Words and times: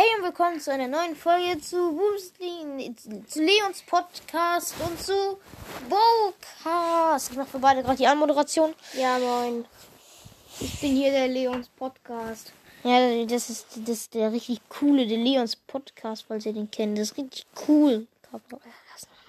Hey 0.00 0.06
und 0.16 0.26
willkommen 0.26 0.60
zu 0.60 0.70
einer 0.70 0.86
neuen 0.86 1.16
Folge 1.16 1.60
zu 1.60 1.90
Boomsling, 1.90 2.94
zu 3.26 3.42
Leons 3.42 3.82
Podcast 3.82 4.76
und 4.78 4.96
zu 5.02 5.40
Bowcast. 5.88 7.32
Ich 7.32 7.36
mache 7.36 7.48
für 7.48 7.58
beide 7.58 7.82
gerade 7.82 7.96
die 7.96 8.06
Anmoderation. 8.06 8.74
Ja, 8.92 9.18
moin. 9.18 9.64
Ich 10.60 10.80
bin 10.80 10.94
hier 10.94 11.10
der 11.10 11.26
Leons 11.26 11.68
Podcast. 11.70 12.52
Ja, 12.84 13.24
das 13.24 13.50
ist, 13.50 13.66
das 13.74 13.88
ist 13.88 14.14
der 14.14 14.30
richtig 14.30 14.60
coole, 14.68 15.04
der 15.04 15.18
Leons 15.18 15.56
Podcast, 15.56 16.26
falls 16.28 16.46
ihr 16.46 16.52
den 16.52 16.70
kennt. 16.70 16.96
Das 16.96 17.10
ist 17.10 17.16
richtig 17.16 17.44
cool. 17.66 18.06
Lass 18.30 18.40
mal 18.50 18.60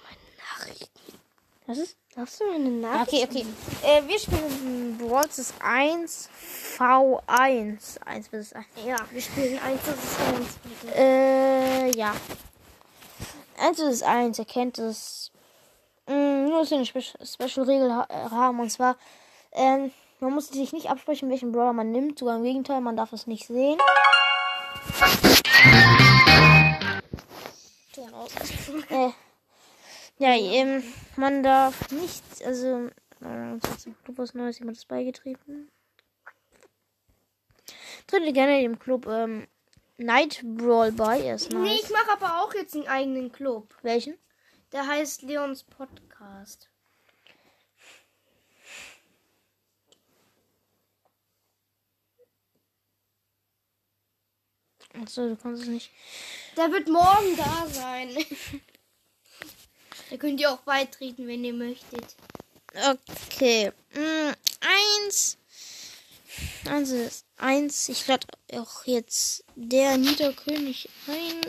meine 0.03 0.37
Nachrichten. 0.37 1.19
Was 1.65 1.79
ist? 1.79 1.97
Hast 2.15 2.41
du 2.41 2.45
meine 2.45 2.69
Nachrichten? 2.69 3.27
Okay, 3.27 3.27
okay. 3.27 3.45
Äh, 3.81 4.07
wir 4.07 4.19
spielen 4.19 4.88
Brawl 5.09 5.23
Stars 5.23 5.55
1 5.59 6.29
V1. 6.77 7.99
1 8.05 8.29
bis 8.29 8.53
1. 8.53 8.65
Ja, 8.85 8.97
wir 9.09 9.21
spielen 9.21 9.57
1 9.57 9.81
vs 9.81 10.19
1. 10.35 10.59
bitte. 10.63 10.95
Äh, 10.95 11.97
ja. 11.97 12.13
1 13.57 13.77
bis 13.77 14.03
1, 14.03 14.37
ihr 14.37 14.45
kennt 14.45 14.77
es. 14.77 15.31
Mm, 16.05 16.45
nur 16.45 16.59
dass 16.59 16.69
wir 16.69 16.77
eine 16.77 16.85
Spe 16.85 17.01
Special-Regel 17.01 17.89
äh, 17.89 18.29
haben. 18.29 18.59
Und 18.59 18.69
zwar, 18.69 18.97
ähm, 19.53 19.91
man 20.19 20.31
muss 20.31 20.49
sich 20.49 20.73
nicht 20.73 20.91
absprechen, 20.91 21.27
welchen 21.31 21.53
Brawler 21.53 21.73
man 21.73 21.91
nimmt. 21.91 22.19
Sogar 22.19 22.35
im 22.35 22.43
Gegenteil, 22.43 22.79
man 22.79 22.95
darf 22.95 23.11
es 23.11 23.25
nicht 23.25 23.47
sehen. 23.47 23.79
Äh, 28.89 29.09
ja, 30.19 30.35
ähm, 30.35 30.83
man 31.15 31.41
darf 31.41 31.89
nicht, 31.89 32.23
also, 32.45 32.89
äh, 33.21 33.57
das 33.59 33.77
ist 33.77 33.87
im 33.87 33.95
Club 34.03 34.17
was 34.17 34.33
Neues, 34.33 34.59
jemand 34.59 34.77
ist 34.77 34.87
beigetreten. 34.87 35.69
Trete 38.07 38.33
gerne 38.33 38.61
dem 38.61 38.79
Club, 38.79 39.05
ähm, 39.07 39.47
Night 39.97 40.41
Brawl 40.43 40.91
bei, 40.91 41.21
er 41.21 41.35
ist 41.35 41.51
Nee, 41.51 41.59
nice. 41.59 41.83
ich 41.83 41.89
mache 41.91 42.11
aber 42.11 42.41
auch 42.41 42.53
jetzt 42.53 42.75
einen 42.75 42.87
eigenen 42.87 43.31
Club. 43.31 43.75
Welchen? 43.81 44.17
Der 44.71 44.87
heißt 44.87 45.23
Leons 45.23 45.63
Podcast. 45.63 46.69
Achso, 54.93 55.27
du 55.29 55.35
kannst 55.35 55.63
es 55.63 55.67
nicht. 55.69 55.91
Der 56.57 56.71
wird 56.71 56.87
morgen 56.87 57.37
da 57.37 57.67
sein. 57.67 58.09
da 60.09 60.17
könnt 60.17 60.39
ihr 60.39 60.51
auch 60.51 60.61
beitreten, 60.61 61.27
wenn 61.27 61.43
ihr 61.43 61.53
möchtet. 61.53 62.15
Okay. 62.73 63.71
Mm, 63.93 64.33
eins. 64.61 65.37
Eins 66.69 66.89
ist 66.91 67.25
eins. 67.37 67.89
Ich 67.89 68.07
lade 68.07 68.27
auch 68.53 68.85
jetzt 68.85 69.43
der 69.55 69.97
Niederkönig 69.97 70.89
ein. 71.07 71.41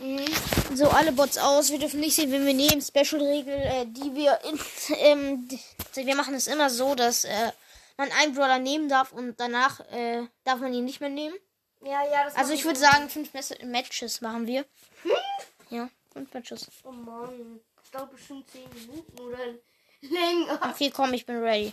Mm, 0.00 0.76
So, 0.76 0.88
alle 0.88 1.12
Bots 1.12 1.38
aus. 1.38 1.70
Wir 1.70 1.78
dürfen 1.78 2.00
nicht 2.00 2.14
sehen, 2.14 2.30
wenn 2.32 2.46
wir 2.46 2.54
nehmen. 2.54 2.80
Special-Regel, 2.82 3.54
äh, 3.54 3.86
die 3.86 4.14
wir 4.14 4.38
in. 4.44 4.58
Ähm, 4.98 5.48
wir 5.94 6.16
machen 6.16 6.34
es 6.34 6.46
immer 6.46 6.68
so, 6.68 6.94
dass 6.94 7.24
äh, 7.24 7.52
man 7.96 8.10
einen 8.12 8.34
Brawler 8.34 8.58
nehmen 8.58 8.88
darf 8.88 9.12
und 9.12 9.38
danach 9.40 9.80
äh, 9.92 10.26
darf 10.44 10.60
man 10.60 10.72
ihn 10.74 10.84
nicht 10.84 11.00
mehr 11.00 11.10
nehmen. 11.10 11.34
Ja, 11.82 12.04
ja, 12.04 12.24
das 12.24 12.36
Also 12.36 12.52
ich 12.52 12.64
würde 12.64 12.78
sagen, 12.78 13.08
fünf 13.08 13.30
Matches 13.62 14.20
machen 14.20 14.46
wir. 14.46 14.64
Ja, 15.70 15.88
fünf 16.12 16.32
Matches. 16.34 16.66
Oh 16.84 16.92
Mann. 16.92 17.60
Das 17.76 17.90
dauert 17.90 18.10
bestimmt 18.12 18.50
10 18.50 18.62
Minuten 18.68 19.20
oder 19.20 19.38
länger. 20.02 20.60
Okay, 20.70 20.90
komm, 20.90 21.12
ich 21.14 21.26
bin 21.26 21.38
ready. 21.38 21.72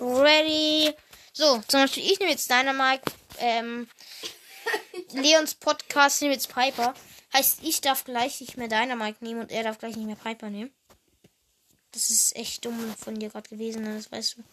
Ready. 0.00 0.92
So, 1.32 1.60
zum 1.68 1.80
Beispiel, 1.80 2.04
ich 2.04 2.18
nehme 2.18 2.30
jetzt 2.30 2.50
Dynamite. 2.50 3.10
Ähm, 3.38 3.88
Leons 5.12 5.54
Podcast 5.54 6.22
nehme 6.22 6.34
jetzt 6.34 6.52
Piper. 6.52 6.94
Heißt, 7.32 7.60
ich 7.62 7.80
darf 7.80 8.04
gleich 8.04 8.40
nicht 8.40 8.56
mehr 8.56 8.68
Dynamite 8.68 9.24
nehmen 9.24 9.40
und 9.40 9.50
er 9.50 9.62
darf 9.62 9.78
gleich 9.78 9.96
nicht 9.96 10.06
mehr 10.06 10.16
Piper 10.16 10.50
nehmen. 10.50 10.72
Das 11.92 12.10
ist 12.10 12.36
echt 12.36 12.64
dumm 12.64 12.94
von 12.96 13.18
dir 13.18 13.28
gerade 13.28 13.48
gewesen, 13.48 13.82
ne? 13.82 13.96
das 13.96 14.10
weißt 14.10 14.36
du. 14.36 14.44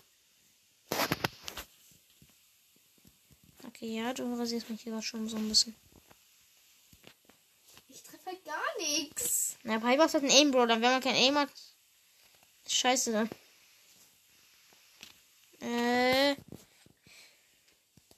Okay, 3.68 3.98
ja, 3.98 4.14
du 4.14 4.34
rasierst 4.38 4.70
mich 4.70 4.82
hier 4.82 4.92
gerade 4.92 5.06
schon 5.06 5.30
so 5.30 5.38
ein 5.38 5.48
bisschen. 5.48 5.76
Ich 7.88 8.04
treffe 8.04 8.26
halt 8.26 8.44
gar 8.44 8.78
nichts. 8.78 9.58
Na, 9.64 9.80
Piper 9.80 10.06
ist 10.06 10.14
halt 10.14 10.24
ein 10.24 10.32
Aim, 10.32 10.52
Bro. 10.52 10.66
Dann, 10.66 10.82
wenn 10.82 10.92
man 10.92 11.02
kein 11.02 11.16
Aim 11.16 11.38
hat, 11.38 11.50
scheiße 12.74 13.12
dann. 13.12 13.30
Äh, 15.62 16.36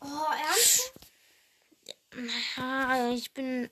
Oh, 0.03 0.31
ernst? 0.34 0.94
Ja, 2.57 3.09
ich 3.12 3.31
bin. 3.34 3.69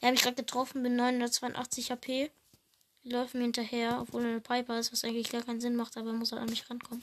Er 0.00 0.06
habe 0.08 0.16
ich 0.16 0.22
gerade 0.22 0.36
getroffen, 0.36 0.82
bin 0.82 0.96
982 0.96 1.90
HP. 1.90 2.30
Die 3.04 3.10
läuft 3.10 3.34
mir 3.34 3.42
hinterher, 3.42 3.98
obwohl 4.00 4.22
er 4.22 4.28
eine 4.30 4.40
Piper 4.40 4.78
ist, 4.78 4.92
was 4.92 5.02
eigentlich 5.04 5.30
gar 5.30 5.42
keinen 5.42 5.60
Sinn 5.60 5.74
macht, 5.74 5.96
aber 5.96 6.08
er 6.10 6.12
muss 6.12 6.30
halt 6.30 6.40
an 6.42 6.48
mich 6.48 6.68
rankommen. 6.70 7.02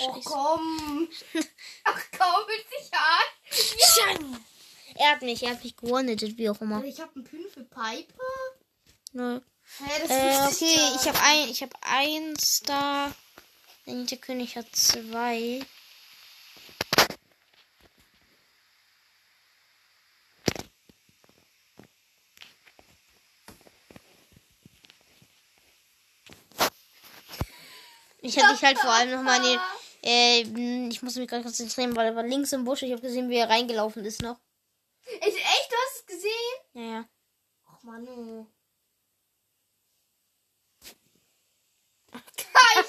Oh, 0.00 0.14
Scheiße. 0.14 0.20
komm. 0.24 1.08
Ach, 1.84 2.02
komm, 2.18 2.46
mit 2.46 2.66
sich 2.68 2.92
an. 2.92 4.18
Scheiße. 4.18 4.40
Er 4.96 5.10
hat 5.12 5.22
mich, 5.22 5.42
er 5.42 5.52
hat 5.52 5.64
mich 5.64 5.76
gewonnen, 5.76 6.20
wie 6.20 6.50
auch 6.50 6.60
immer. 6.60 6.76
Also 6.76 6.88
ich 6.88 7.00
habe 7.00 7.14
einen 7.14 7.24
Pin 7.24 7.46
für 7.52 7.64
Piper. 7.64 8.22
Nö. 9.12 9.40
Hä, 9.78 10.00
das 10.00 10.10
Äh, 10.10 10.14
okay, 10.14 10.76
gar 10.76 10.96
ich 10.96 11.08
habe 11.08 11.20
ein, 11.20 11.48
ich 11.48 11.62
habe 11.62 11.76
eins 11.82 12.60
da. 12.60 13.12
Der 13.86 14.18
König 14.18 14.56
hat 14.56 14.66
zwei. 14.74 15.60
Ich 28.24 28.36
hätte 28.36 28.52
dich 28.52 28.62
halt 28.62 28.78
vor 28.78 28.90
allem 28.90 29.10
nochmal 29.10 29.38
in 29.38 29.42
den. 29.42 29.60
Äh, 30.04 30.88
ich 30.88 31.02
muss 31.02 31.16
mich 31.16 31.28
gerade 31.28 31.42
konzentrieren, 31.42 31.94
weil 31.96 32.06
er 32.06 32.16
war 32.16 32.22
links 32.22 32.52
im 32.52 32.64
Busch. 32.64 32.82
Ich 32.82 32.92
habe 32.92 33.02
gesehen, 33.02 33.28
wie 33.28 33.36
er 33.36 33.50
reingelaufen 33.50 34.04
ist 34.04 34.22
noch. 34.22 34.38
Ist 35.04 35.36
echt, 35.36 35.70
du 35.70 35.76
hast 35.76 35.96
es 35.96 36.06
gesehen? 36.06 36.56
Ja, 36.74 36.82
ja. 36.82 37.08
Ach, 37.66 37.82
Mann. 37.82 38.08
oh. 38.08 38.46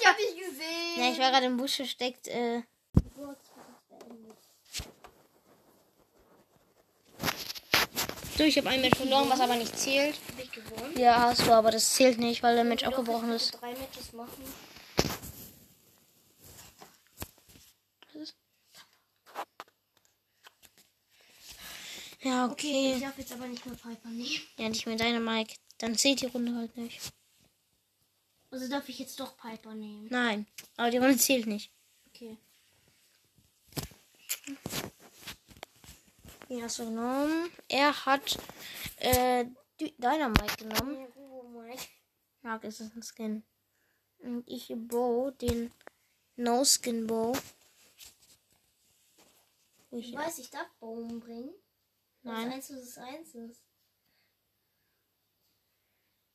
ich 0.00 0.06
hab 0.06 0.16
dich 0.16 0.36
gesehen. 0.36 0.98
Ja, 0.98 1.03
ich 1.14 1.20
war 1.20 1.30
gerade 1.30 1.46
im 1.46 1.56
Busch 1.56 1.76
versteckt. 1.76 2.26
Äh, 2.28 2.62
du, 8.36 8.44
ich 8.44 8.58
habe 8.58 8.68
ein 8.68 8.80
Match 8.80 8.98
verloren, 8.98 9.28
was 9.30 9.40
aber 9.40 9.54
nicht 9.54 9.78
zählt. 9.78 10.16
Hab 10.28 10.44
ich 10.44 10.50
gewonnen? 10.50 10.98
Ja, 10.98 11.22
hast 11.22 11.46
du, 11.46 11.52
aber 11.52 11.70
das 11.70 11.94
zählt 11.94 12.18
nicht, 12.18 12.42
weil 12.42 12.56
der 12.56 12.64
Match 12.64 12.82
abgebrochen 12.84 13.30
ich 13.30 13.36
ist. 13.36 13.60
Drei 13.60 13.70
Matches 13.74 14.12
machen. 14.12 14.44
Ja, 22.22 22.46
Okay, 22.46 22.90
ich 22.90 22.96
okay. 22.96 23.04
darf 23.04 23.18
jetzt 23.18 23.32
aber 23.32 23.46
nicht 23.46 23.64
mehr 23.66 23.74
Piper 23.76 24.08
nehmen. 24.08 24.40
Ja, 24.58 24.68
nicht 24.68 24.86
mehr 24.86 24.96
deine 24.96 25.20
Mike. 25.20 25.54
Dann 25.78 25.96
zählt 25.96 26.22
die 26.22 26.26
Runde 26.26 26.54
halt 26.56 26.76
nicht. 26.76 27.00
Also 28.54 28.68
darf 28.68 28.88
ich 28.88 29.00
jetzt 29.00 29.18
doch 29.18 29.36
Piper 29.36 29.74
nehmen. 29.74 30.06
Nein, 30.10 30.46
aber 30.76 30.88
die 30.88 30.98
Runde 30.98 31.16
zählt 31.16 31.48
nicht. 31.48 31.72
Okay. 32.06 32.38
Die 36.48 36.62
hast 36.62 36.78
du 36.78 36.84
genommen. 36.84 37.50
Er 37.66 38.06
hat 38.06 38.38
äh, 38.98 39.42
Mike 40.28 40.56
genommen. 40.58 41.08
Mein. 41.52 41.78
Ja, 42.44 42.58
das 42.58 42.78
ist 42.78 42.94
ein 42.94 43.02
Skin. 43.02 43.42
Und 44.20 44.48
ich 44.48 44.68
Bow, 44.68 45.32
den 45.32 45.72
No-Skin 46.36 47.08
Bow. 47.08 47.36
Wo 49.90 49.98
Ich 49.98 50.14
weiß, 50.14 50.38
ich 50.38 50.50
darf 50.50 50.68
Baum 50.78 51.18
bringen. 51.18 51.50
Nein. 52.22 52.52
Eins 52.52 52.70
ist 52.70 52.98
eins 52.98 53.34
ist. 53.34 53.63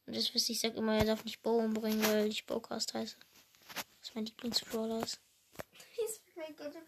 Und 0.10 0.16
das 0.16 0.34
wisst 0.34 0.50
ich 0.50 0.60
sag 0.60 0.76
immer, 0.76 0.98
er 0.98 1.06
darf 1.06 1.24
nicht 1.24 1.44
Bow 1.44 1.60
umbringen, 1.60 2.04
weil 2.08 2.26
ich 2.26 2.48
Bowcast 2.48 2.96
heiße. 2.96 3.16
Was 4.00 4.16
mein 4.16 4.26
Lieblingsbrawler 4.26 5.00
ist. 5.04 5.22
Mein 6.36 6.56
das 6.56 6.74
ist. 6.74 6.82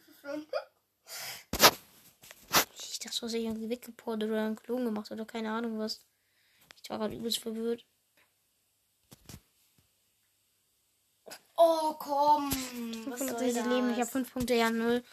Ich 2.82 2.98
dachte, 2.98 3.20
du 3.20 3.26
hast 3.28 3.34
dich 3.34 3.44
irgendwie 3.44 3.70
weggeport 3.70 4.24
oder 4.24 4.44
einen 4.44 4.56
Klon 4.56 4.86
gemacht 4.86 5.12
oder 5.12 5.24
keine 5.26 5.52
Ahnung 5.52 5.78
was. 5.78 6.02
Ich 6.82 6.90
war 6.90 6.98
gerade 6.98 7.16
übelst 7.16 7.38
verwirrt. 7.38 7.86
Oh, 11.58 11.94
komm. 12.00 12.50
Was 13.06 13.20
soll 13.20 13.28
560 13.38 13.54
das? 13.54 13.68
Leben, 13.68 13.92
ich 13.92 14.00
habe 14.00 14.10
5 14.10 14.34
Punkte, 14.34 14.56
ja 14.56 14.72
0. 14.72 15.04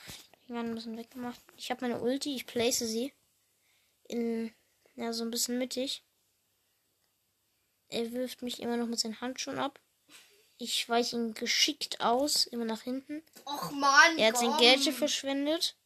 Ich 0.45 0.51
habe 0.51 0.61
ein 0.61 0.75
bisschen 0.75 0.97
weggemacht. 0.97 1.41
Ich 1.59 1.71
habe 1.71 1.87
meine 1.87 2.01
Ulti, 2.01 2.35
ich 2.35 2.47
place 2.47 2.79
sie. 2.79 3.13
In, 4.05 4.55
ja, 4.97 5.13
so 5.13 5.25
ein 5.25 5.31
bisschen 5.31 5.59
mittig. 5.59 6.03
Er 7.89 8.13
wirft 8.13 8.43
mich 8.43 8.61
immer 8.61 8.77
noch 8.77 8.87
mit 8.87 9.01
seinen 9.01 9.21
Handschuhen 9.21 9.59
ab. 9.59 9.79
Ich 10.59 10.89
weiche 10.89 11.17
ihn 11.17 11.35
geschickt 11.35 12.01
aus, 12.01 12.47
immer 12.47 12.65
nach 12.65 12.83
hinten. 12.83 13.23
Och 13.47 13.71
Mann, 13.71 14.19
Er 14.19 14.29
hat 14.29 14.39
sein 14.39 14.51
komm. 14.51 14.61
Gadget 14.61 14.95
verschwendet. 14.95 15.77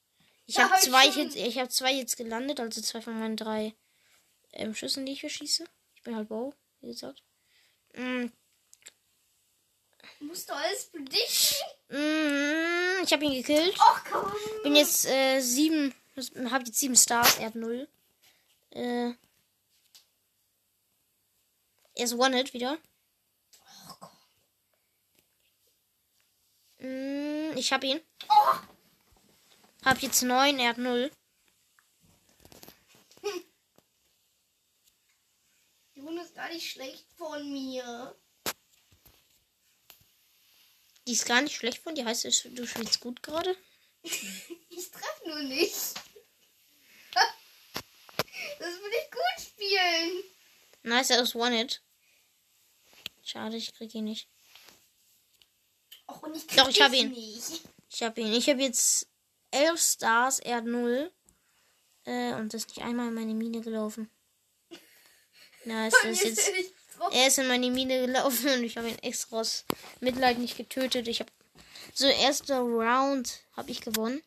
Ich 0.47 0.59
habe 0.59 0.73
hab 0.73 0.81
zwei. 0.81 1.11
Hits, 1.11 1.35
ich 1.37 1.59
habe 1.59 1.69
zwei 1.69 1.95
Hits 1.95 2.17
gelandet, 2.17 2.59
also 2.59 2.81
zwei 2.81 3.01
von 3.03 3.19
meinen 3.19 3.37
drei 3.37 3.75
ähm, 4.53 4.75
Schüssen, 4.75 5.07
die 5.07 5.13
ich 5.13 5.21
verschieße. 5.21 5.65
Ich 5.95 6.03
bin 6.03 6.17
halt 6.17 6.29
Bow, 6.29 6.55
wie 6.81 6.89
gesagt. 6.89 7.23
Mm, 7.95 8.27
Musst 10.21 10.49
du 10.49 10.55
alles 10.55 10.87
prediction? 10.87 11.67
mm, 11.91 13.03
ich 13.05 13.13
habe 13.13 13.25
ihn 13.25 13.35
gekillt. 13.35 13.75
Ach 13.79 14.05
komm. 14.11 14.33
Bin 14.63 14.75
jetzt 14.77 15.07
äh, 15.07 15.41
sieben, 15.41 15.95
habe 16.51 16.65
jetzt 16.65 16.79
sieben 16.79 16.97
Stars, 16.97 17.39
er 17.39 17.47
hat 17.47 17.55
null. 17.55 17.89
Äh, 18.71 19.13
er 21.95 22.05
ist 22.05 22.15
One-Hit 22.15 22.55
wieder. 22.55 22.79
Mm, 26.79 27.57
ich 27.57 27.73
hab 27.73 27.85
ihn. 27.85 28.01
Oh. 28.29 28.55
Hab 29.85 30.01
jetzt 30.03 30.23
neun, 30.23 30.59
er 30.59 30.71
hat 30.71 30.79
null. 30.79 31.13
Die 35.95 36.01
Runde 36.01 36.23
ist 36.23 36.35
gar 36.35 36.49
nicht 36.49 36.71
schlecht 36.71 37.07
von 37.17 37.53
mir. 37.53 38.17
Die 41.07 41.13
ist 41.13 41.27
gar 41.27 41.41
nicht 41.41 41.55
schlecht 41.57 41.79
von 41.83 41.95
dir. 41.95 42.05
Heißt, 42.05 42.25
es, 42.25 42.43
du 42.43 42.67
spielst 42.67 43.01
gut 43.01 43.23
gerade? 43.23 43.57
Ich 44.75 44.91
treffe 44.91 45.29
nur 45.29 45.43
nicht. 45.43 45.95
Das 48.59 48.75
will 48.81 48.93
ich 49.05 49.11
gut 49.11 49.47
spielen. 49.47 50.25
Nice, 50.83 51.11
er 51.11 51.23
ist 51.23 51.35
One-Hit. 51.35 51.83
Schade, 53.23 53.57
ich 53.57 53.73
krieg 53.75 53.95
ihn 53.95 54.05
nicht. 54.05 54.29
Och, 56.09 56.23
ich 56.35 56.47
Doch, 56.49 56.69
ich 56.69 56.83
hab 56.83 56.93
ihn. 56.93 57.11
Nicht. 57.11 57.63
Ich 57.91 58.03
hab 58.03 58.19
ihn. 58.19 58.33
Ich 58.33 58.49
habe 58.49 58.63
jetzt 58.63 59.07
elf 59.51 59.81
Stars, 59.81 60.41
er 60.41 60.57
hat 60.57 60.65
null. 60.65 61.13
Äh, 62.05 62.35
und 62.35 62.53
ist 62.53 62.69
nicht 62.69 62.83
einmal 62.83 63.09
in 63.09 63.15
meine 63.15 63.35
Mine 63.35 63.61
gelaufen. 63.61 64.11
Nice, 65.65 65.95
er 66.03 66.11
ist 66.11 66.25
jetzt. 66.25 66.49
er. 66.49 66.65
Er 67.11 67.27
ist 67.27 67.39
in 67.39 67.49
meine 67.49 67.71
Mine 67.71 68.07
gelaufen 68.07 68.49
und 68.49 68.65
ich 68.65 68.77
habe 68.77 68.89
ihn 68.89 68.99
extra 68.99 69.41
aus 69.41 69.65
Mitleid 70.01 70.39
nicht 70.39 70.57
getötet. 70.57 71.09
Ich 71.09 71.21
habe 71.21 71.33
so 71.95 72.07
erster 72.07 72.61
Round 72.61 73.41
habe 73.57 73.71
ich 73.71 73.81
gewonnen. 73.81 74.23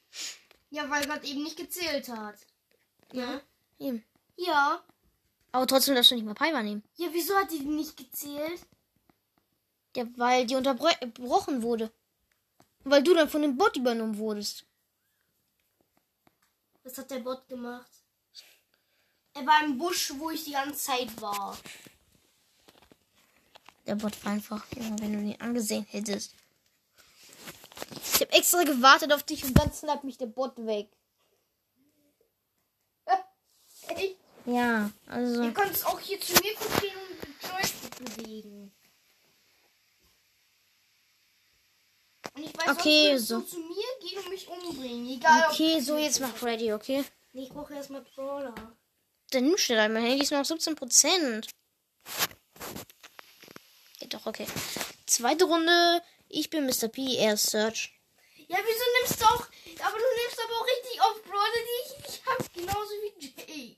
Ja, 0.70 0.90
weil 0.90 1.06
Gott 1.08 1.24
eben 1.24 1.44
nicht 1.44 1.58
gezählt 1.58 2.10
hat. 2.10 2.36
Ja. 3.14 3.42
Eben. 3.80 4.04
Ja. 4.38 4.84
Aber 5.56 5.68
trotzdem 5.68 5.96
darfst 5.96 6.12
du 6.12 6.16
nicht 6.16 6.26
mal 6.26 6.34
Pi 6.34 6.52
nehmen. 6.52 6.84
Ja, 6.98 7.08
wieso 7.14 7.34
hat 7.38 7.50
die 7.50 7.60
nicht 7.60 7.96
gezählt? 7.96 8.60
Ja, 9.96 10.06
weil 10.18 10.46
die 10.46 10.56
unterbrochen 10.58 11.62
wurde. 11.62 11.94
Weil 12.84 13.02
du 13.02 13.14
dann 13.14 13.30
von 13.30 13.42
dem 13.42 13.56
Bot 13.56 13.78
übernommen 13.78 14.18
wurdest. 14.18 14.66
Was 16.84 16.98
hat 16.98 17.10
der 17.10 17.20
Bot 17.20 17.48
gemacht? 17.48 17.90
Er 19.34 19.46
war 19.46 19.64
im 19.64 19.78
Busch, 19.78 20.12
wo 20.18 20.30
ich 20.30 20.44
die 20.44 20.52
ganze 20.52 20.78
Zeit 20.78 21.22
war. 21.22 21.58
Der 23.86 23.96
Bot 23.96 24.26
war 24.26 24.34
einfach, 24.34 24.66
wenn 24.76 24.98
du 24.98 25.06
ihn 25.08 25.40
angesehen 25.40 25.86
hättest. 25.86 26.36
Ich 28.04 28.20
habe 28.20 28.34
extra 28.34 28.64
gewartet 28.64 29.14
auf 29.14 29.24
dich 29.24 29.46
und 29.46 29.54
dann 29.58 29.72
snappt 29.72 30.04
mich 30.04 30.18
der 30.18 30.26
Bot 30.26 30.58
weg. 30.66 30.90
Echt? 33.88 34.25
Ja, 34.46 34.92
also. 35.08 35.44
Ihr 35.44 35.54
könnt 35.54 35.86
auch 35.86 36.00
hier 36.00 36.20
zu 36.22 36.34
mir 36.34 36.42
gehen 36.42 36.98
und 37.12 37.24
den 37.24 37.36
Joystick 37.42 37.96
bewegen. 38.16 38.72
Und 42.36 42.44
ich 42.44 42.58
weiß, 42.58 42.78
Okay, 42.78 43.18
sonst 43.18 43.28
so. 43.28 43.42
zu 43.58 43.60
mir 43.60 43.86
gehen 44.02 44.20
und 44.20 44.30
mich 44.30 44.48
umbringen. 44.48 45.10
Egal. 45.10 45.48
Okay, 45.52 45.80
so 45.80 45.98
jetzt 45.98 46.20
mach 46.20 46.36
Freddy, 46.36 46.74
okay? 46.74 47.04
Nee, 47.34 47.44
ich 47.44 47.50
brauche 47.50 47.74
erstmal 47.74 48.02
Brawler. 48.02 48.54
Dann 49.32 49.46
nimm 49.46 49.58
schnell 49.58 49.80
einmal. 49.80 50.04
Handy 50.04 50.22
ist 50.24 50.32
noch 50.32 50.40
auf 50.42 50.48
17%. 50.48 51.48
Geht 54.00 54.14
doch, 54.14 54.26
okay. 54.26 54.46
Zweite 55.08 55.46
Runde. 55.46 56.02
Ich 56.30 56.50
bin 56.50 56.66
Mr. 56.66 56.88
P, 56.90 57.16
er 57.18 57.34
ist 57.34 57.50
Search. 57.50 57.94
Ja, 58.48 58.58
wieso 58.64 58.84
nimmst 59.00 59.22
du 59.22 59.26
auch. 59.26 59.48
Aber 59.86 59.98
du 59.98 60.04
nimmst 60.24 60.40
aber 60.44 60.54
auch 60.54 60.68
richtig 60.68 61.02
oft 61.02 61.24
Brawler, 61.24 61.62
die 61.66 61.82
ich 62.04 62.06
nicht 62.06 62.26
hab. 62.26 62.54
Genauso 62.54 62.92
wie 63.02 63.26
Jay. 63.28 63.78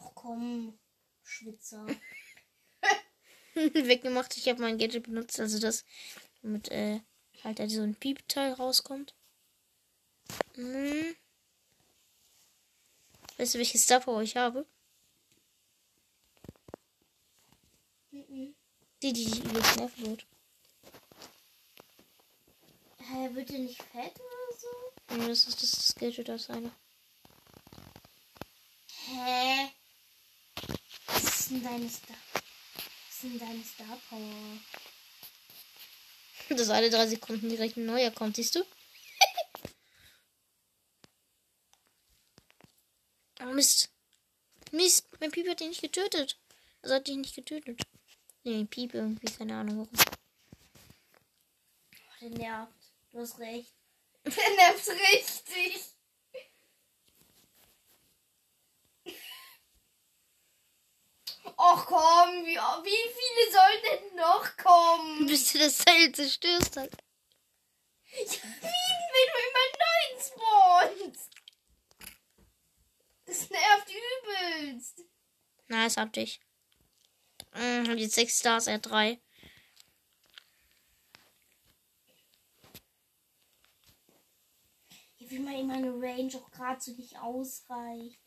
Ach 0.00 0.14
komm, 0.26 0.78
Schwitzer. 1.22 1.86
Weggemacht. 3.74 4.36
Ich 4.36 4.48
habe 4.48 4.60
mein 4.60 4.78
Gadget 4.78 5.04
benutzt, 5.04 5.40
also 5.40 5.58
das 5.58 5.84
mit, 6.42 6.68
äh, 6.70 7.00
halt 7.42 7.58
so 7.70 7.82
ein 7.82 7.94
Piepteil 7.94 8.52
rauskommt. 8.52 9.14
Hm. 10.54 11.16
Weißt 13.38 13.54
du, 13.54 13.58
welche 13.58 13.78
Star 13.78 14.00
Power 14.00 14.22
ich 14.22 14.36
habe? 14.36 14.66
Mhm. 18.10 18.54
Die, 19.02 19.12
die 19.12 19.24
die 19.26 19.40
übelst 19.40 19.76
nerven 19.76 20.06
wird. 20.06 20.26
Hä, 22.98 23.34
wird 23.34 23.50
der 23.50 23.58
nicht 23.58 23.82
fett 23.82 24.14
oder 24.16 24.58
so? 24.58 25.16
Ja, 25.22 25.28
das 25.28 25.46
ist 25.46 25.62
das, 25.62 25.70
das 25.70 25.94
Gadget, 25.94 26.28
das 26.28 26.50
eine. 26.50 26.72
Hä? 29.06 29.70
Was 31.46 31.52
ist 31.52 31.62
denn 31.62 31.70
deine 31.70 31.88
Star? 31.88 32.16
Was 32.34 33.20
denn 33.22 33.38
deine 33.38 33.62
Star 33.62 33.96
Power? 34.10 34.58
Das 36.48 36.68
alle 36.70 36.90
drei 36.90 37.06
Sekunden 37.06 37.48
direkt 37.48 37.76
ein 37.76 37.86
neuer 37.86 38.10
kommt, 38.10 38.34
siehst 38.34 38.56
du? 38.56 38.64
oh 43.42 43.52
Mist. 43.52 43.90
Mist, 44.72 45.06
mein 45.20 45.30
Piep 45.30 45.48
hat 45.48 45.60
ihn 45.60 45.68
nicht 45.68 45.82
getötet. 45.82 46.36
Also 46.82 46.96
hat 46.96 47.08
ihn 47.08 47.20
nicht 47.20 47.36
getötet. 47.36 47.80
Nee, 48.42 48.64
Piep 48.64 48.94
irgendwie, 48.94 49.32
keine 49.32 49.54
Ahnung 49.54 49.78
warum. 49.78 49.90
Oh, 51.94 52.14
der 52.22 52.30
nervt. 52.30 52.92
Du 53.12 53.20
hast 53.20 53.38
recht. 53.38 53.72
Der 54.24 54.50
nervt 54.56 54.88
richtig. 54.88 55.95
Och 61.58 61.86
komm, 61.86 62.44
wie, 62.44 62.56
wie 62.56 63.08
viele 63.16 63.50
sollen 63.50 63.82
denn 63.82 64.16
noch 64.16 64.56
kommen? 64.58 65.26
Bis 65.26 65.52
du 65.52 65.58
das 65.58 65.78
Teil 65.78 66.12
zerstörst 66.12 66.76
halt. 66.76 66.92
Wie, 68.10 68.18
wenn 68.20 69.28
du 69.32 69.38
immer 69.48 69.66
neuen 69.82 70.20
spawnst? 70.20 71.30
Das 73.24 73.50
nervt 73.50 73.88
übelst. 73.90 75.04
Nice, 75.68 75.96
hab 75.96 76.12
dich. 76.12 76.40
Hm, 77.52 77.88
hab 77.88 77.96
jetzt 77.96 78.14
sechs 78.14 78.38
Stars, 78.38 78.66
er 78.66 78.74
hat 78.74 78.86
drei. 78.86 79.18
Ja, 85.18 85.30
wie 85.30 85.38
man 85.38 85.66
meine 85.66 85.90
Range 85.90 86.30
auch 86.36 86.50
gerade 86.50 86.80
so 86.80 86.92
nicht 86.92 87.18
ausreicht. 87.18 88.25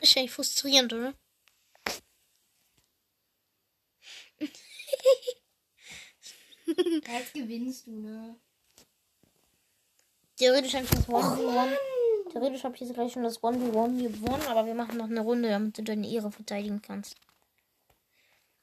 Ist 0.00 0.16
eigentlich 0.16 0.30
frustrierend, 0.32 0.92
oder? 0.92 1.14
Jetzt 6.66 7.32
gewinnst 7.34 7.86
du, 7.86 7.92
ne? 8.00 8.36
Theoretisch 10.36 10.74
habe 10.74 10.84
ich 10.84 10.90
das 10.90 11.06
1v1. 11.08 11.76
Theoretisch 12.32 12.64
habe 12.64 12.74
ich 12.74 12.80
jetzt 12.82 12.94
gleich 12.94 13.12
schon 13.12 13.22
das 13.22 13.38
1v1 13.40 13.62
gewonnen, 14.02 14.42
aber 14.48 14.66
wir 14.66 14.74
machen 14.74 14.96
noch 14.98 15.06
eine 15.06 15.20
Runde, 15.20 15.48
damit 15.48 15.78
du 15.78 15.82
deine 15.82 16.08
Ehre 16.10 16.30
verteidigen 16.30 16.82
kannst. 16.82 17.16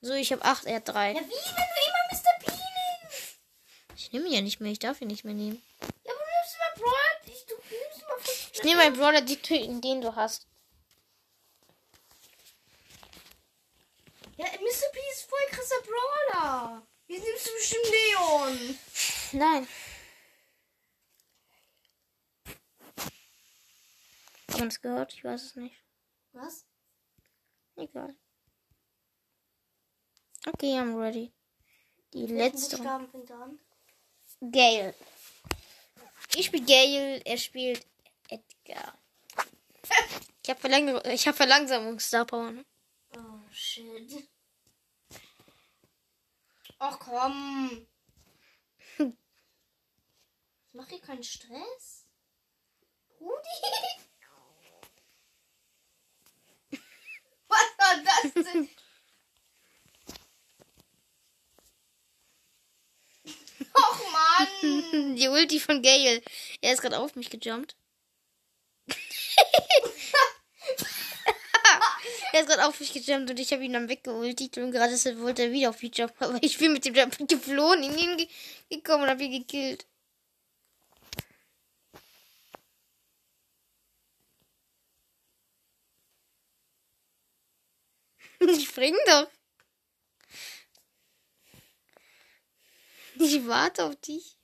So, 0.01 0.13
ich 0.13 0.31
habe 0.31 0.43
8, 0.43 0.65
er 0.65 0.75
hat 0.75 0.87
3. 0.89 1.13
Ja, 1.13 1.19
wie, 1.19 1.21
wenn 1.21 1.29
du 1.29 1.31
immer 1.31 2.03
Mr. 2.11 2.39
P 2.39 2.51
nimmst? 2.51 3.39
Ich 3.95 4.11
nehme 4.11 4.27
ihn 4.27 4.33
ja 4.33 4.41
nicht 4.41 4.59
mehr, 4.59 4.71
ich 4.71 4.79
darf 4.79 5.01
ihn 5.01 5.07
nicht 5.07 5.23
mehr 5.23 5.33
nehmen. 5.33 5.61
Ja, 6.03 6.11
aber 6.13 6.19
du 6.19 6.25
nimmst 6.35 6.55
immer 6.57 6.73
Brawler. 6.83 7.21
Ich, 7.25 7.45
du 7.45 7.55
nimmst 7.55 8.01
immer 8.01 8.17
Ich 8.53 8.63
nehme 8.63 8.81
einen 8.81 8.95
Brawler, 8.97 9.21
die- 9.21 9.81
den 9.81 10.01
du 10.01 10.13
hast. 10.15 10.45
Ja, 14.35 14.45
Mr. 14.45 14.57
P 14.91 14.99
ist 15.11 15.29
voll 15.29 15.47
krasser 15.51 15.81
Brawler. 15.83 16.83
Jetzt 17.07 17.23
nimmst 17.23 17.47
du 17.47 17.51
bestimmt 17.53 17.87
Leon. 17.89 18.79
Nein. 19.43 19.67
Hat 24.47 24.59
man 24.59 24.69
das 24.69 24.79
gehört? 24.79 25.13
Ich 25.13 25.23
weiß 25.23 25.43
es 25.43 25.55
nicht. 25.57 25.75
Was? 26.31 26.65
Egal. 27.75 28.15
Okay, 30.47 30.79
I'm 30.79 30.97
ready. 30.97 31.33
Die 32.13 32.27
letzte. 32.27 32.77
Buchstaben 32.77 33.09
fängt 33.09 33.31
an. 33.31 33.59
Gale. 34.39 34.95
Ich 36.35 36.45
spiele 36.45 36.65
Gale, 36.65 37.25
er 37.25 37.37
spielt 37.37 37.85
Edgar. 38.29 38.97
Ich 40.41 40.49
habe 40.49 40.59
Verlang 40.61 41.05
ich 41.05 41.27
hab 41.27 41.35
Verlangsamungs 41.35 42.07
Star 42.07 42.25
Power. 42.25 42.51
Ne? 42.51 42.65
Oh, 43.17 43.51
shit. 43.51 44.29
Ach 46.79 46.97
komm. 46.97 47.87
Ich 50.73 50.77
mach 50.79 50.89
hier 50.89 51.01
keinen 51.01 51.23
Stress. 51.23 52.07
Rudi. 53.19 53.37
Was 57.47 57.77
war 57.77 58.03
das 58.03 58.33
denn? 58.33 58.67
Och 63.75 64.01
Mann. 64.11 65.15
Die 65.15 65.27
Ulti 65.27 65.59
von 65.59 65.83
Gale. 65.83 66.23
Er 66.61 66.73
ist 66.73 66.81
gerade 66.81 66.97
auf 66.97 67.15
mich 67.15 67.29
gejumpt. 67.29 67.75
er 72.31 72.41
ist 72.41 72.47
gerade 72.47 72.65
auf 72.65 72.79
mich 72.79 72.93
gejumpt 72.93 73.29
und 73.29 73.39
ich 73.39 73.53
habe 73.53 73.63
ihn 73.63 73.73
dann 73.73 73.89
weggeultigt 73.89 74.57
und 74.57 74.71
gerade 74.71 74.93
wollte 75.21 75.43
er 75.43 75.51
wieder 75.51 75.69
auf 75.69 75.83
mich 75.83 75.95
jumpen. 75.95 76.17
Aber 76.19 76.41
ich 76.41 76.57
bin 76.57 76.73
mit 76.73 76.83
dem 76.83 76.95
Jump 76.95 77.15
geflohen, 77.27 77.83
in 77.83 77.95
ihn 77.95 78.17
ge 78.17 78.27
gekommen 78.71 79.03
und 79.03 79.11
habe 79.11 79.23
ihn 79.23 79.39
gekillt. 79.45 79.85
Spring 88.65 88.95
doch. 89.07 89.27
Ich 93.15 93.47
warte 93.47 93.85
auf 93.85 93.95
dich. 93.97 94.37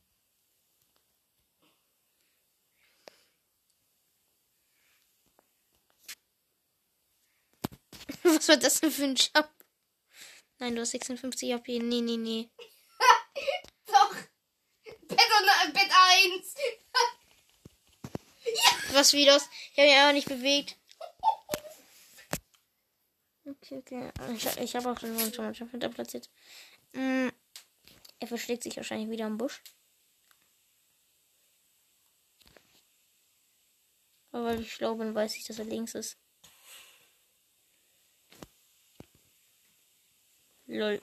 Was 8.23 8.47
war 8.47 8.57
das 8.57 8.79
denn 8.79 8.91
für 8.91 9.03
ein 9.03 9.15
Jump? 9.15 9.49
Nein, 10.59 10.75
du 10.75 10.81
hast 10.81 10.91
56 10.91 11.53
AP. 11.53 11.67
Nee, 11.67 12.01
nee, 12.01 12.17
nee. 12.17 12.49
Doch. 13.87 14.13
Bett, 14.83 15.19
und, 15.65 15.73
Bett 15.73 15.89
1. 15.91 16.55
Was 18.91 19.13
wie 19.13 19.25
das? 19.25 19.47
Ich 19.71 19.77
habe 19.77 19.87
mich 19.87 19.97
einfach 19.97 20.13
nicht 20.13 20.27
bewegt. 20.27 20.78
Okay, 23.49 23.77
okay. 23.79 24.11
Ich, 24.33 24.45
ich 24.57 24.75
habe 24.75 24.91
auch 24.91 24.99
schon 24.99 25.17
schon 25.33 25.45
mal 25.45 25.53
hinter 25.53 25.89
platziert. 25.89 26.29
Mm, 26.93 27.29
er 28.19 28.27
versteckt 28.27 28.63
sich 28.63 28.77
wahrscheinlich 28.77 29.09
wieder 29.09 29.27
im 29.27 29.37
Busch. 29.37 29.61
Aber 34.31 34.45
weil 34.45 34.61
ich 34.61 34.73
schlau 34.73 34.95
bin, 34.95 35.15
weiß 35.15 35.35
ich, 35.35 35.45
dass 35.45 35.59
er 35.59 35.65
links 35.65 35.95
ist. 35.95 36.17
Lol. 40.67 41.01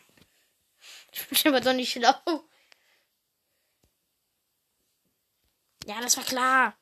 Ich 1.13 1.43
bin 1.43 1.53
aber 1.53 1.61
doch 1.61 1.73
nicht 1.73 1.93
schlau. 1.93 2.15
Ja, 5.87 6.01
das 6.01 6.17
war 6.17 6.25
klar. 6.25 6.77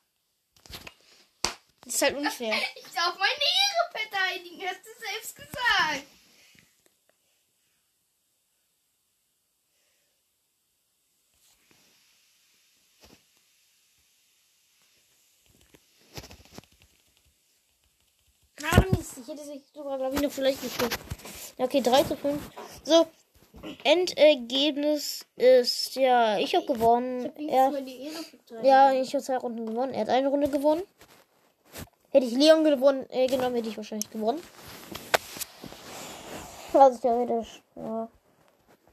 Das 1.85 1.95
ist 1.95 2.03
halt 2.03 2.17
unfair. 2.17 2.55
Ich 2.77 2.93
darf 2.95 3.19
meine 3.19 3.45
Ehre 3.61 4.09
verteidigen, 4.09 4.63
hast 4.67 4.81
du 4.85 4.91
selbst 4.99 5.37
gesagt. 5.37 6.05
Ah, 18.63 18.81
Mist, 18.97 19.19
ich 19.21 19.29
hätte 19.29 19.45
sich 19.45 19.63
sogar, 19.75 19.99
glaube 19.99 20.15
ich, 20.17 20.23
noch 20.23 20.31
vielleicht 20.31 20.63
geschafft. 20.63 20.99
Okay, 21.59 21.81
3 21.83 22.05
zu 22.05 22.17
5. 22.17 22.41
So, 22.85 23.07
Endergebnis 23.83 25.27
ist, 25.37 25.97
ja, 25.97 26.39
ich 26.39 26.55
habe 26.55 26.67
gewonnen. 26.67 27.27
Er, 27.49 27.71
die 27.83 28.07
Ehre 28.07 28.23
verteidigen. 28.23 28.65
ja, 28.65 28.93
ich 28.93 29.13
habe 29.15 29.25
zwei 29.25 29.37
Runden 29.37 29.67
gewonnen. 29.67 29.93
Er 29.93 30.03
hat 30.03 30.09
eine 30.09 30.29
Runde 30.29 30.49
gewonnen. 30.49 30.83
Hätte 32.15 32.27
ich 32.27 32.33
Leon 32.35 32.63
gewonnen, 32.63 33.07
äh, 33.11 33.27
genommen, 33.27 33.57
hätte 33.57 33.69
ich 33.69 33.77
wahrscheinlich 33.77 34.09
gewonnen. 34.09 34.41
Also 36.73 36.99
theoretisch, 37.01 37.61
ja. 37.75 38.09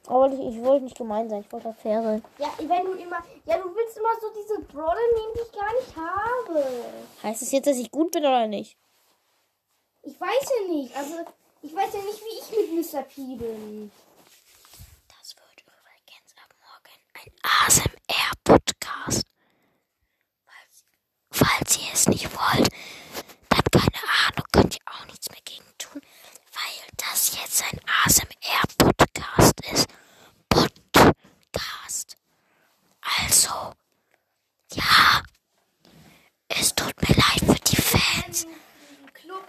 Aber 0.07 0.33
ich, 0.33 0.39
ich 0.39 0.63
wollte 0.63 0.85
nicht 0.85 0.97
gemein 0.97 1.29
sein, 1.29 1.41
ich 1.41 1.51
wollte 1.51 1.71
fair 1.71 2.01
sein. 2.01 2.23
Ja, 2.39 2.51
wenn 2.57 2.83
du 2.83 2.93
immer. 2.93 3.23
Ja, 3.45 3.59
du 3.59 3.75
willst 3.75 3.95
immer 3.95 4.09
so 4.19 4.27
diese 4.35 4.61
Brawler 4.73 4.95
nehmen, 5.13 5.33
die 5.35 5.41
ich 5.41 5.51
gar 5.51 5.71
nicht 5.73 5.95
habe. 5.95 6.65
Heißt 7.21 7.43
es 7.43 7.51
jetzt, 7.51 7.67
dass 7.67 7.77
ich 7.77 7.91
gut 7.91 8.11
bin 8.11 8.25
oder 8.25 8.47
nicht? 8.47 8.75
Ich 10.01 10.19
weiß 10.19 10.49
ja 10.59 10.73
nicht. 10.73 10.95
Also, 10.95 11.13
ich 11.61 11.75
weiß 11.75 11.93
ja 11.93 11.99
nicht, 12.01 12.21
wie 12.21 12.39
ich 12.39 12.71
mit 12.73 12.91
Mr. 12.91 13.03
P 13.03 13.21
bin. 13.35 13.91
Das 15.07 15.35
wird 15.35 15.61
übrigens 15.61 16.33
ab 16.43 16.49
morgen 16.59 16.97
ein 17.13 17.31
ASMR-Podcast. 17.67 19.25
Falls, 20.43 20.83
falls 21.29 21.77
ihr 21.77 21.93
es 21.93 22.07
nicht 22.09 22.27
wollt, 22.33 22.67
dann 23.49 23.61
keine 23.71 24.03
Ahnung, 24.27 24.45
könnt 24.51 24.75
ihr 24.75 24.81
auch 24.85 25.05
nichts 25.05 25.29
mehr 25.29 25.41
gegen 25.45 25.65
tun, 25.77 26.01
weil 26.01 26.87
das 26.97 27.33
jetzt 27.39 27.63
ein 27.63 27.79
ASMR-Podcast 28.05 29.53
ist. 29.71 29.87
Podcast. 30.49 32.17
Also, 33.23 33.73
ja, 34.73 35.21
es 36.49 36.73
tut 36.75 36.93
mir 37.01 37.15
leid 37.15 37.39
für 37.45 37.63
die 37.63 37.81
Fans. 37.81 38.47
Club. 39.13 39.43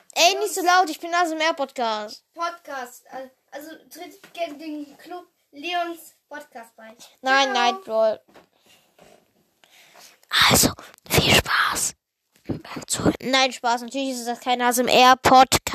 So 0.63 0.69
laut, 0.69 0.89
ich 0.89 1.01
bin 1.01 1.13
ASMR-Podcast. 1.13 2.25
Podcast. 2.35 3.05
Also, 3.11 3.31
also 3.51 3.71
tritt 3.91 4.33
gerne 4.33 4.57
den 4.57 4.97
Club 4.97 5.27
Leons 5.51 6.15
Podcast 6.29 6.77
bei. 6.77 6.97
Nein, 7.21 7.53
Ciao. 7.53 7.53
Nightbrawl. 7.53 8.21
Also, 10.51 10.71
viel 11.11 11.35
Spaß. 11.35 11.97
Nein, 13.23 13.53
Spaß. 13.53 13.83
Natürlich 13.83 14.11
ist 14.11 14.29
das 14.29 14.39
kein 14.39 14.63
ASMR-Podcast. 14.63 15.73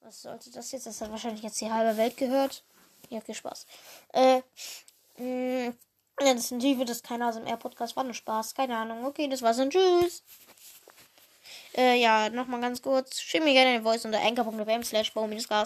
Was 0.00 0.20
sollte 0.20 0.50
das 0.50 0.70
jetzt? 0.72 0.84
Das 0.84 1.00
hat 1.00 1.10
wahrscheinlich 1.10 1.42
jetzt 1.42 1.58
die 1.62 1.72
halbe 1.72 1.96
Welt 1.96 2.18
gehört. 2.18 2.62
Ja, 3.08 3.20
okay, 3.20 3.32
Spaß. 3.32 3.64
Äh, 4.12 4.42
mh, 5.16 5.72
ja, 6.20 6.34
das 6.34 6.50
natürlich 6.50 6.76
wird 6.76 6.90
das 6.90 7.02
kein 7.02 7.22
ASMR-Podcast. 7.22 7.96
War 7.96 8.04
nur 8.04 8.12
Spaß. 8.12 8.54
Keine 8.54 8.76
Ahnung. 8.76 9.06
Okay, 9.06 9.28
das 9.28 9.40
war's 9.40 9.58
und 9.60 9.72
tschüss. 9.72 10.22
Äh, 11.76 12.00
ja, 12.00 12.28
nochmal 12.30 12.60
ganz 12.60 12.82
kurz. 12.82 13.20
Schick 13.20 13.42
mir 13.44 13.52
gerne 13.54 13.70
eine 13.70 13.82
Voice 13.82 14.04
unter 14.04 14.20
anchor.fm 14.20 14.82
slash 14.82 15.12